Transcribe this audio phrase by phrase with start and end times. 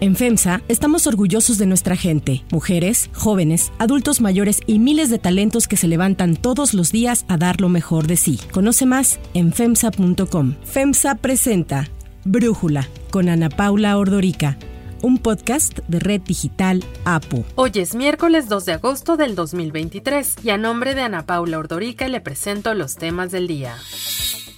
[0.00, 5.66] En FEMSA estamos orgullosos de nuestra gente, mujeres, jóvenes, adultos mayores y miles de talentos
[5.66, 8.38] que se levantan todos los días a dar lo mejor de sí.
[8.52, 10.54] Conoce más en FEMSA.com.
[10.62, 11.88] FEMSA presenta
[12.24, 14.56] Brújula con Ana Paula Ordorica
[15.00, 17.44] un podcast de Red Digital APU.
[17.54, 22.08] Hoy es miércoles 2 de agosto del 2023 y a nombre de Ana Paula Ordorica
[22.08, 23.76] le presento los temas del día.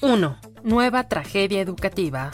[0.00, 0.38] 1.
[0.64, 2.30] Nueva tragedia educativa.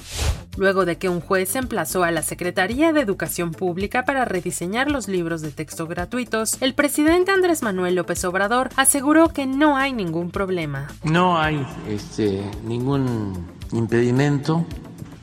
[0.56, 5.06] Luego de que un juez emplazó a la Secretaría de Educación Pública para rediseñar los
[5.06, 10.30] libros de texto gratuitos, el presidente Andrés Manuel López Obrador aseguró que no hay ningún
[10.30, 10.88] problema.
[11.04, 14.64] No hay este, ningún impedimento.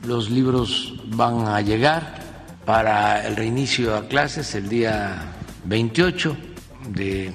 [0.06, 2.22] Los libros van a llegar
[2.64, 5.32] para el reinicio a clases el día
[5.64, 6.36] 28
[6.90, 7.32] de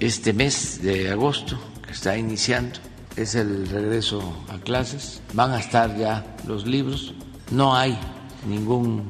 [0.00, 2.78] este mes de agosto que está iniciando.
[3.16, 5.20] Es el regreso a clases.
[5.34, 7.14] Van a estar ya los libros.
[7.52, 7.98] No hay
[8.48, 9.08] ningún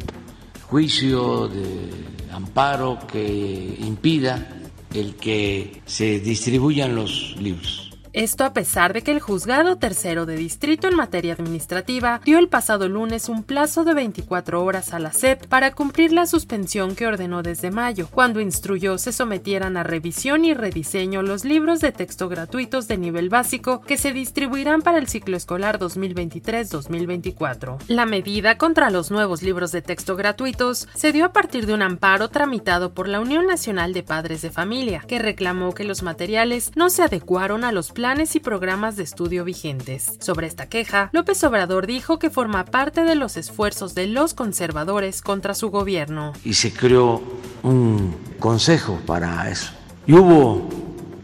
[0.68, 1.90] juicio de
[2.32, 4.48] amparo que impida
[4.92, 7.81] el que se distribuyan los libros.
[8.12, 12.48] Esto a pesar de que el juzgado tercero de distrito en materia administrativa dio el
[12.48, 17.06] pasado lunes un plazo de 24 horas a la SEP para cumplir la suspensión que
[17.06, 22.28] ordenó desde mayo, cuando instruyó se sometieran a revisión y rediseño los libros de texto
[22.28, 27.78] gratuitos de nivel básico que se distribuirán para el ciclo escolar 2023-2024.
[27.88, 31.80] La medida contra los nuevos libros de texto gratuitos se dio a partir de un
[31.80, 36.72] amparo tramitado por la Unión Nacional de Padres de Familia, que reclamó que los materiales
[36.76, 40.18] no se adecuaron a los planes y programas de estudio vigentes.
[40.18, 45.22] Sobre esta queja, López Obrador dijo que forma parte de los esfuerzos de los conservadores
[45.22, 46.32] contra su gobierno.
[46.44, 47.22] Y se creó
[47.62, 49.70] un consejo para eso.
[50.04, 50.68] Y hubo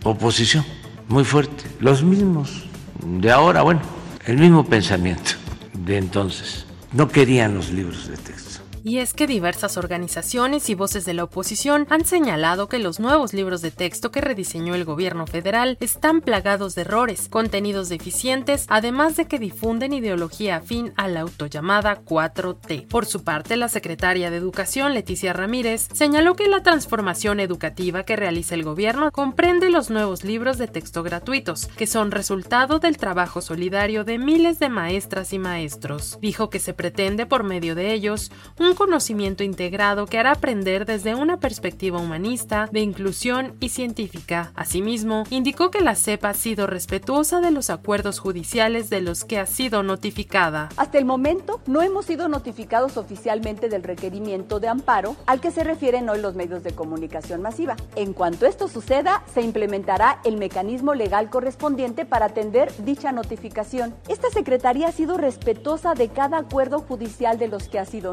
[0.04, 0.64] oposición
[1.08, 1.64] muy fuerte.
[1.80, 2.68] Los mismos
[3.04, 3.80] de ahora, bueno,
[4.24, 5.32] el mismo pensamiento
[5.72, 6.64] de entonces.
[6.92, 11.24] No querían los libros de texto y es que diversas organizaciones y voces de la
[11.24, 16.20] oposición han señalado que los nuevos libros de texto que rediseñó el gobierno federal están
[16.20, 22.86] plagados de errores, contenidos deficientes, además de que difunden ideología afín a la autollamada 4T.
[22.88, 28.16] Por su parte, la secretaria de Educación, Leticia Ramírez, señaló que la transformación educativa que
[28.16, 33.40] realiza el gobierno comprende los nuevos libros de texto gratuitos, que son resultado del trabajo
[33.40, 36.18] solidario de miles de maestras y maestros.
[36.20, 38.30] Dijo que se pretende por medio de ellos
[38.68, 44.52] un conocimiento integrado que hará aprender desde una perspectiva humanista, de inclusión y científica.
[44.54, 49.38] Asimismo, indicó que la CEP ha sido respetuosa de los acuerdos judiciales de los que
[49.38, 50.68] ha sido notificada.
[50.76, 55.64] Hasta el momento no hemos sido notificados oficialmente del requerimiento de amparo al que se
[55.64, 57.76] refieren hoy los medios de comunicación masiva.
[57.96, 63.94] En cuanto esto suceda, se implementará el mecanismo legal correspondiente para atender dicha notificación.
[64.08, 68.12] Esta Secretaría ha sido respetuosa de cada acuerdo judicial de los que ha sido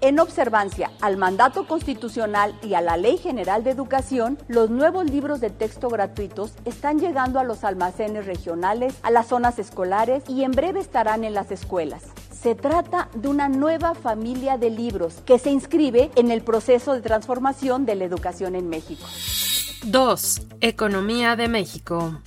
[0.00, 5.40] En observancia al mandato constitucional y a la Ley General de Educación, los nuevos libros
[5.40, 10.52] de texto gratuitos están llegando a los almacenes regionales, a las zonas escolares y en
[10.52, 12.02] breve estarán en las escuelas.
[12.32, 17.00] Se trata de una nueva familia de libros que se inscribe en el proceso de
[17.00, 19.06] transformación de la educación en México.
[19.84, 20.42] 2.
[20.60, 22.20] Economía de México.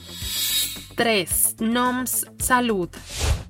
[0.96, 1.58] 3.
[1.60, 2.90] NOMS Salud.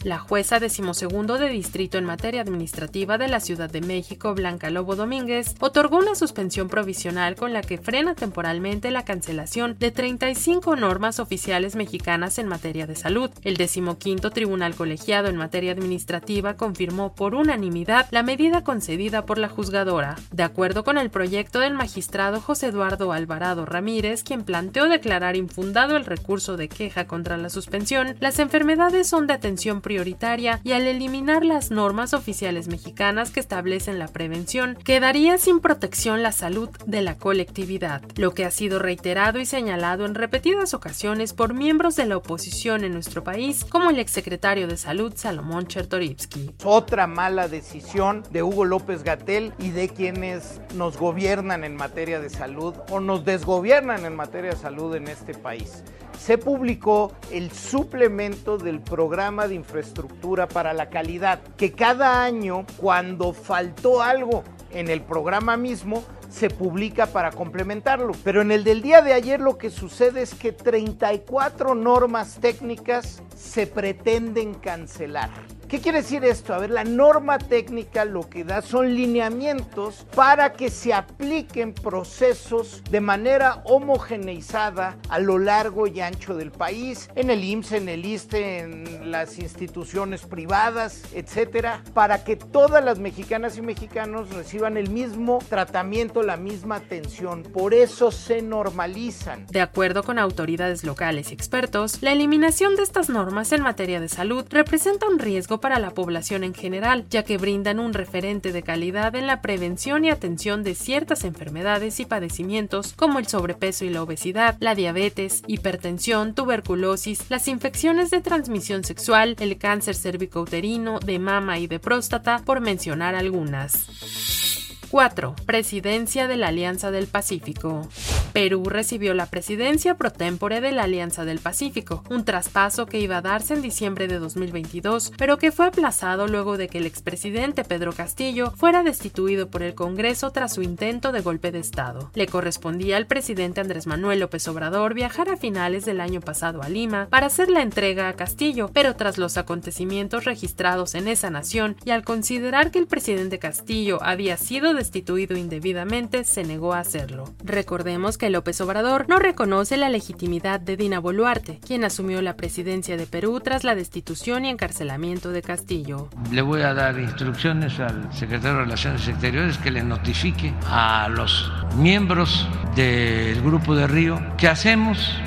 [0.03, 4.95] La jueza decimosegundo de distrito en materia administrativa de la Ciudad de México, Blanca Lobo
[4.95, 11.19] Domínguez, otorgó una suspensión provisional con la que frena temporalmente la cancelación de 35 normas
[11.19, 13.31] oficiales mexicanas en materia de salud.
[13.43, 19.49] El decimoquinto tribunal colegiado en materia administrativa confirmó por unanimidad la medida concedida por la
[19.49, 20.17] juzgadora.
[20.31, 25.97] De acuerdo con el proyecto del magistrado José Eduardo Alvarado Ramírez, quien planteó declarar infundado
[25.97, 27.07] el recurso de queja
[27.41, 33.31] la suspensión, las enfermedades son de atención prioritaria y al eliminar las normas oficiales mexicanas
[33.31, 38.51] que establecen la prevención, quedaría sin protección la salud de la colectividad, lo que ha
[38.51, 43.65] sido reiterado y señalado en repetidas ocasiones por miembros de la oposición en nuestro país,
[43.65, 46.51] como el exsecretario de Salud Salomón Chertorivsky.
[46.63, 52.29] Otra mala decisión de Hugo López Gatel y de quienes nos gobiernan en materia de
[52.29, 55.83] salud o nos desgobiernan en materia de salud en este país
[56.17, 63.33] se publicó el suplemento del programa de infraestructura para la calidad, que cada año cuando
[63.33, 68.13] faltó algo en el programa mismo, se publica para complementarlo.
[68.23, 73.21] Pero en el del día de ayer lo que sucede es que 34 normas técnicas
[73.35, 75.29] se pretenden cancelar.
[75.67, 76.53] ¿Qué quiere decir esto?
[76.53, 82.83] A ver, la norma técnica lo que da son lineamientos para que se apliquen procesos
[82.91, 88.05] de manera homogeneizada a lo largo y ancho del país, en el IMSS, en el
[88.05, 94.91] ISTE, en las instituciones privadas, etcétera, para que todas las mexicanas y mexicanos reciban el
[94.91, 97.41] mismo tratamiento, la misma atención.
[97.41, 99.47] Por eso se normalizan.
[99.47, 104.09] De acuerdo con autoridades locales y expertos, la eliminación de estas normas en materia de
[104.09, 108.63] salud representa un riesgo para la población en general, ya que brindan un referente de
[108.63, 113.89] calidad en la prevención y atención de ciertas enfermedades y padecimientos como el sobrepeso y
[113.89, 121.19] la obesidad, la diabetes, hipertensión, tuberculosis, las infecciones de transmisión sexual, el cáncer cervicouterino, de
[121.19, 124.54] mama y de próstata, por mencionar algunas.
[124.95, 125.35] 4.
[125.45, 127.85] Presidencia de la Alianza del Pacífico.
[128.31, 133.17] Perú recibió la presidencia pro tempore de la Alianza del Pacífico, un traspaso que iba
[133.17, 137.65] a darse en diciembre de 2022, pero que fue aplazado luego de que el expresidente
[137.65, 142.09] Pedro Castillo fuera destituido por el Congreso tras su intento de golpe de Estado.
[142.13, 146.69] Le correspondía al presidente Andrés Manuel López Obrador viajar a finales del año pasado a
[146.69, 151.75] Lima para hacer la entrega a Castillo, pero tras los acontecimientos registrados en esa nación
[151.83, 157.33] y al considerar que el presidente Castillo había sido destituido indebidamente, se negó a hacerlo.
[157.43, 162.95] Recordemos que López Obrador no reconoce la legitimidad de Dina Boluarte, quien asumió la presidencia
[162.95, 166.09] de Perú tras la destitución y encarcelamiento de Castillo.
[166.31, 171.51] Le voy a dar instrucciones al secretario de Relaciones Exteriores que le notifique a los
[171.77, 175.17] miembros del Grupo de Río qué hacemos,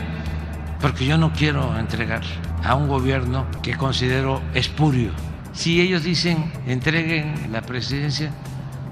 [0.80, 2.22] porque yo no quiero entregar
[2.62, 5.10] a un gobierno que considero espurio.
[5.52, 8.30] Si ellos dicen entreguen la presidencia,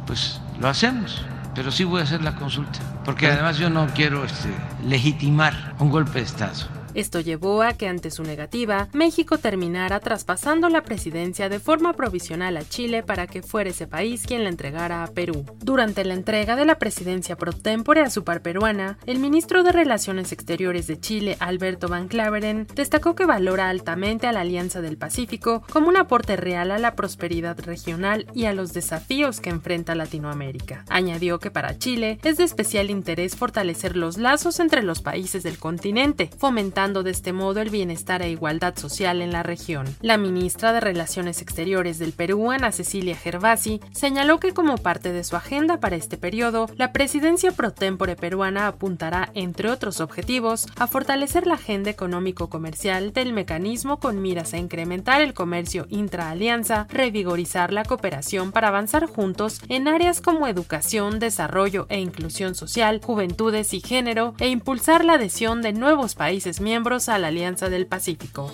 [0.09, 1.25] pues lo hacemos
[1.57, 4.51] pero sí voy a hacer la consulta, porque además yo no quiero este,
[4.85, 6.76] legitimar un golpe de Estado.
[6.97, 12.57] Esto llevó a que ante su negativa, México terminara traspasando la presidencia de forma provisional
[12.57, 15.45] a Chile para que fuera ese país quien la entregara a Perú.
[15.59, 19.73] Durante la entrega de la presidencia pro tempore a su par peruana, el ministro de
[19.73, 24.97] Relaciones Exteriores de Chile, Alberto Van Claveren, destacó que valora altamente a la Alianza del
[24.97, 29.95] Pacífico como un aporte real a la prosperidad regional y a los desafíos que enfrenta
[29.95, 30.87] Latinoamérica.
[30.89, 35.59] Añadió que para Chile es de especial interés fortalecer los lazos entre los países del
[35.59, 39.87] continente, fomentando de este modo el bienestar e igualdad social en la región.
[40.03, 45.25] La ministra de Relaciones Exteriores del Perú, Ana Cecilia Gervasi, señaló que como parte de
[45.25, 50.87] su agenda para este periodo, la presidencia pro tempore peruana apuntará, entre otros objetivos, a
[50.87, 57.85] fortalecer la agenda económico-comercial del mecanismo con miras a incrementar el comercio intraalianza, revigorizar la
[57.85, 64.35] cooperación para avanzar juntos en áreas como educación, desarrollo e inclusión social, juventudes y género,
[64.39, 66.76] e impulsar la adhesión de nuevos países miembros
[67.09, 68.53] a la Alianza del Pacífico.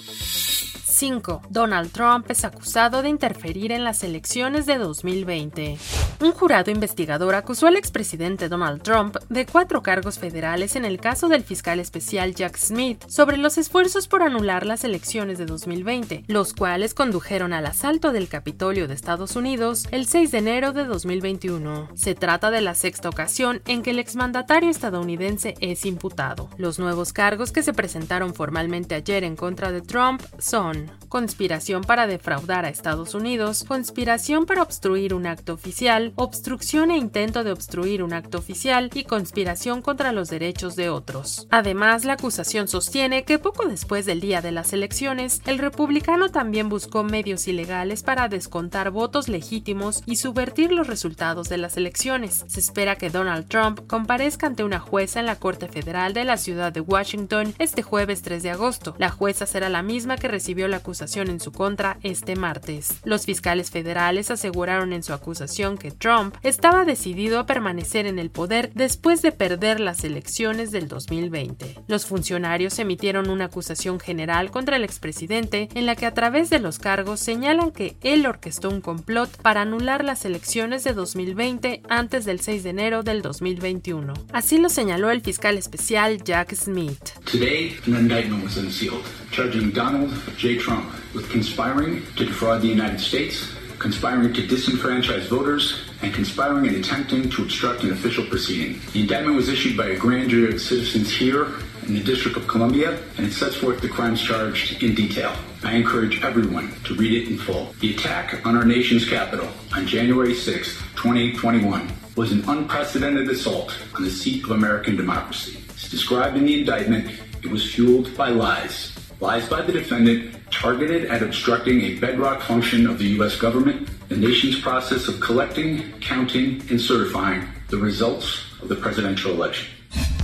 [1.02, 1.42] 5.
[1.50, 5.76] Donald Trump es acusado de interferir en las elecciones de 2020.
[6.20, 11.26] Un jurado investigador acusó al expresidente Donald Trump de cuatro cargos federales en el caso
[11.26, 16.54] del fiscal especial Jack Smith sobre los esfuerzos por anular las elecciones de 2020, los
[16.54, 21.88] cuales condujeron al asalto del Capitolio de Estados Unidos el 6 de enero de 2021.
[21.96, 26.48] Se trata de la sexta ocasión en que el exmandatario estadounidense es imputado.
[26.58, 32.06] Los nuevos cargos que se presentaron formalmente ayer en contra de Trump son conspiración para
[32.06, 38.02] defraudar a Estados Unidos, conspiración para obstruir un acto oficial, obstrucción e intento de obstruir
[38.02, 41.46] un acto oficial y conspiración contra los derechos de otros.
[41.50, 46.68] Además, la acusación sostiene que poco después del día de las elecciones, el republicano también
[46.68, 52.44] buscó medios ilegales para descontar votos legítimos y subvertir los resultados de las elecciones.
[52.46, 56.36] Se espera que Donald Trump comparezca ante una jueza en la Corte Federal de la
[56.36, 58.94] ciudad de Washington este jueves 3 de agosto.
[58.98, 62.98] La jueza será la misma que recibió la acusación en su contra este martes.
[63.04, 68.30] Los fiscales federales aseguraron en su acusación que Trump estaba decidido a permanecer en el
[68.30, 71.76] poder después de perder las elecciones del 2020.
[71.86, 76.58] Los funcionarios emitieron una acusación general contra el expresidente en la que a través de
[76.58, 82.24] los cargos señalan que él orquestó un complot para anular las elecciones de 2020 antes
[82.24, 84.14] del 6 de enero del 2021.
[84.32, 87.10] Así lo señaló el fiscal especial Jack Smith.
[87.30, 90.58] Today, an indictment was unsealed, charging Donald J.
[90.62, 96.76] Trump with conspiring to defraud the United States, conspiring to disenfranchise voters, and conspiring and
[96.76, 98.80] attempting to obstruct an official proceeding.
[98.92, 101.48] The indictment was issued by a grand jury of citizens here
[101.86, 105.34] in the District of Columbia, and it sets forth the crimes charged in detail.
[105.64, 107.74] I encourage everyone to read it in full.
[107.80, 114.04] The attack on our nation's capital on January 6, 2021, was an unprecedented assault on
[114.04, 115.58] the seat of American democracy.
[115.70, 118.92] As described in the indictment, it was fueled by lies.
[119.22, 123.36] Lies by the defendant targeted at obstructing a bedrock function of the U.S.
[123.36, 129.68] government, the nation's process of collecting, counting, and certifying the results of the presidential election.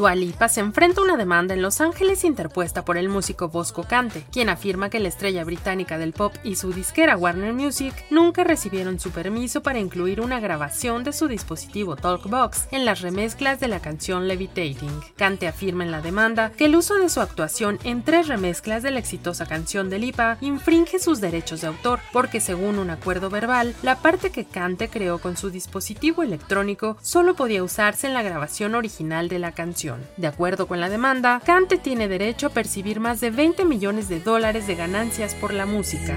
[0.00, 3.84] Dua Lipa se enfrenta a una demanda en Los Ángeles interpuesta por el músico Bosco
[3.84, 8.42] Cante, quien afirma que la estrella británica del pop y su disquera Warner Music nunca
[8.42, 13.68] recibieron su permiso para incluir una grabación de su dispositivo Talkbox en las remezclas de
[13.68, 15.02] la canción Levitating.
[15.16, 18.92] Cante afirma en la demanda que el uso de su actuación en tres remezclas de
[18.92, 23.74] la exitosa canción de Lipa infringe sus derechos de autor, porque según un acuerdo verbal,
[23.82, 28.74] la parte que Cante creó con su dispositivo electrónico solo podía usarse en la grabación
[28.74, 29.89] original de la canción.
[30.16, 34.20] De acuerdo con la demanda, Cante tiene derecho a percibir más de 20 millones de
[34.20, 36.16] dólares de ganancias por la música.